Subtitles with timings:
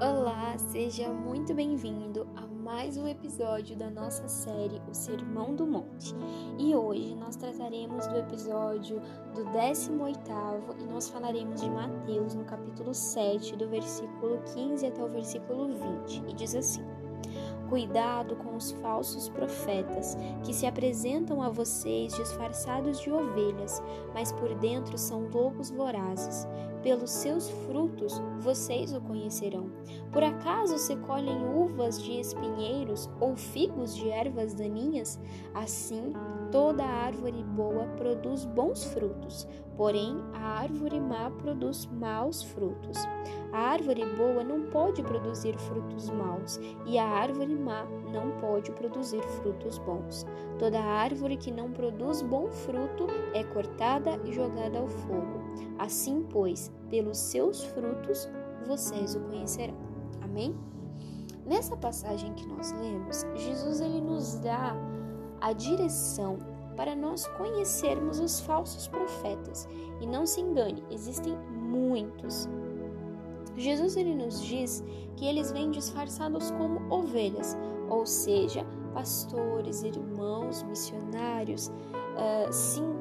[0.00, 6.14] Olá, seja muito bem-vindo a mais um episódio da nossa série O Sermão do Monte.
[6.58, 8.98] E hoje nós trataremos do episódio
[9.34, 15.08] do 18º e nós falaremos de Mateus no capítulo 7, do versículo 15 até o
[15.08, 15.68] versículo
[16.06, 16.30] 20.
[16.30, 16.82] E diz assim:
[17.70, 23.80] Cuidado com os falsos profetas, que se apresentam a vocês disfarçados de ovelhas,
[24.12, 26.48] mas por dentro são lobos vorazes.
[26.82, 29.70] Pelos seus frutos vocês o conhecerão.
[30.10, 35.20] Por acaso se colhem uvas de espinheiros ou figos de ervas daninhas?
[35.54, 36.12] Assim,
[36.50, 42.98] toda árvore boa produz bons frutos, porém a árvore má produz maus frutos.
[43.52, 49.22] A árvore boa não pode produzir frutos maus, e a árvore má não pode produzir
[49.22, 50.24] frutos bons.
[50.58, 55.40] Toda árvore que não produz bom fruto é cortada e jogada ao fogo.
[55.78, 58.28] Assim, pois, pelos seus frutos
[58.66, 59.74] vocês o conhecerão.
[60.22, 60.54] Amém?
[61.44, 64.76] Nessa passagem que nós lemos, Jesus ele nos dá
[65.40, 66.38] a direção
[66.76, 69.68] para nós conhecermos os falsos profetas.
[70.00, 72.48] E não se engane, existem muitos.
[73.60, 74.82] Jesus ele nos diz
[75.16, 77.56] que eles vêm disfarçados como ovelhas,
[77.88, 82.94] ou seja, pastores, irmãos, missionários, uh, sim,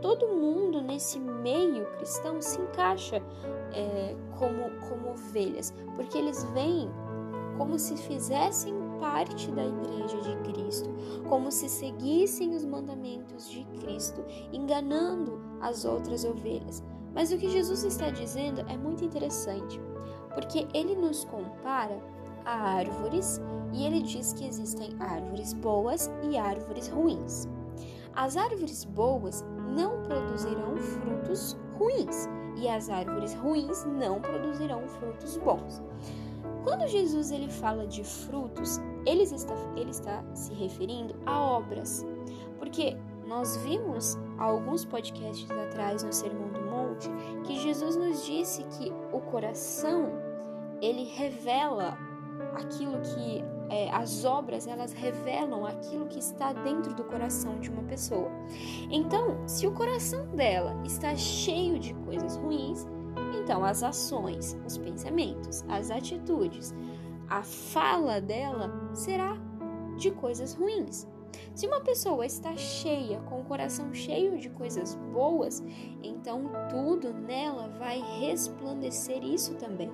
[0.00, 3.22] todo mundo nesse meio cristão se encaixa
[3.72, 6.88] é, como, como ovelhas, porque eles vêm
[7.56, 10.90] como se fizessem parte da igreja de Cristo,
[11.28, 16.82] como se seguissem os mandamentos de Cristo, enganando as outras ovelhas.
[17.14, 19.80] Mas o que Jesus está dizendo é muito interessante,
[20.34, 21.98] porque ele nos compara
[22.44, 23.40] a árvores
[23.72, 27.48] e ele diz que existem árvores boas e árvores ruins.
[28.14, 29.44] As árvores boas
[29.74, 35.82] não produzirão frutos ruins e as árvores ruins não produzirão frutos bons.
[36.64, 42.04] Quando Jesus ele fala de frutos, ele está, ele está se referindo a obras,
[42.58, 46.59] porque nós vimos alguns podcasts atrás no Sermão do
[47.00, 47.10] Monte
[47.44, 50.10] que Jesus nos disse que o coração
[50.82, 51.96] ele revela
[52.54, 57.82] aquilo que é, as obras elas revelam aquilo que está dentro do coração de uma
[57.84, 58.30] pessoa.
[58.90, 62.86] Então, se o coração dela está cheio de coisas ruins,
[63.40, 66.74] então, as ações, os pensamentos, as atitudes,
[67.28, 69.36] a fala dela será
[69.96, 71.06] de coisas ruins.
[71.54, 75.62] Se uma pessoa está cheia, com o coração cheio de coisas boas,
[76.02, 79.90] então tudo nela vai resplandecer isso também.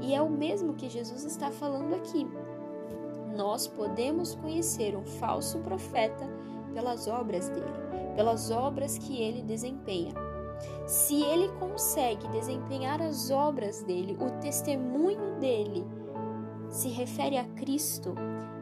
[0.00, 2.26] E é o mesmo que Jesus está falando aqui.
[3.34, 6.28] Nós podemos conhecer um falso profeta
[6.74, 7.72] pelas obras dele,
[8.14, 10.12] pelas obras que ele desempenha.
[10.86, 15.86] Se ele consegue desempenhar as obras dele, o testemunho dele
[16.68, 18.14] se refere a Cristo,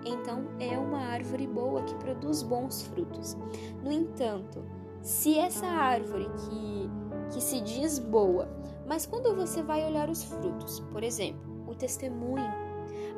[0.05, 3.37] então é uma árvore boa que produz bons frutos.
[3.83, 4.65] No entanto,
[5.03, 6.91] se essa árvore que,
[7.35, 8.49] que se diz boa,
[8.87, 12.67] mas quando você vai olhar os frutos, por exemplo, o testemunho,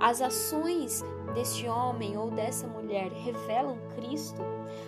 [0.01, 4.41] as ações deste homem ou dessa mulher revelam Cristo,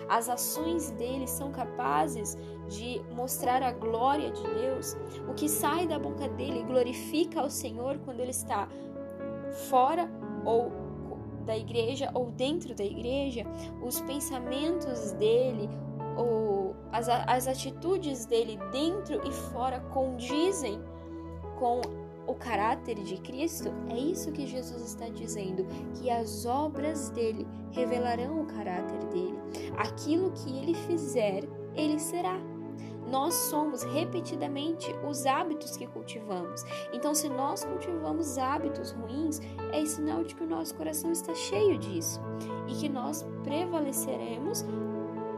[0.07, 2.37] as ações dele são capazes
[2.69, 4.95] de mostrar a glória de Deus,
[5.27, 8.67] o que sai da boca dele glorifica ao Senhor quando ele está
[9.51, 10.09] fora
[10.45, 10.71] ou
[11.45, 13.45] da igreja ou dentro da igreja,
[13.81, 15.69] os pensamentos dele
[16.15, 20.79] ou as, as atitudes dele dentro e fora condizem
[21.57, 21.81] com
[22.27, 28.41] o caráter de Cristo, é isso que Jesus está dizendo, que as obras dele revelarão
[28.41, 29.37] o caráter dele.
[29.77, 31.43] Aquilo que ele fizer,
[31.75, 32.39] ele será.
[33.09, 36.63] Nós somos repetidamente os hábitos que cultivamos.
[36.93, 39.39] Então, se nós cultivamos hábitos ruins,
[39.71, 42.21] é sinal de que o nosso coração está cheio disso
[42.67, 44.65] e que nós prevaleceremos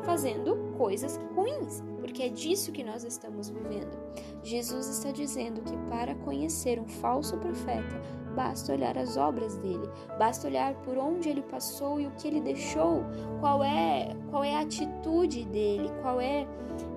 [0.04, 3.98] fazendo coisas ruins, porque é disso que nós estamos vivendo.
[4.44, 8.02] Jesus está dizendo que para conhecer um falso profeta,
[8.36, 9.90] basta olhar as obras dele,
[10.20, 13.04] basta olhar por onde ele passou e o que ele deixou,
[13.40, 16.48] qual é, qual é a atitude dele, qual é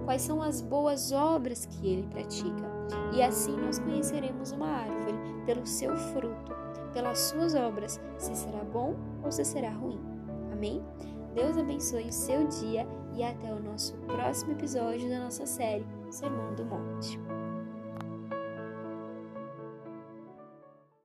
[0.06, 2.64] quais são as boas obras que ele pratica.
[3.12, 6.54] E assim nós conheceremos uma árvore pelo seu fruto,
[6.92, 10.00] pelas suas obras, se será bom ou se será ruim.
[10.52, 10.82] Amém?
[11.34, 16.54] Deus abençoe o seu dia e até o nosso próximo episódio da nossa série Sermão
[16.54, 17.35] do Monte.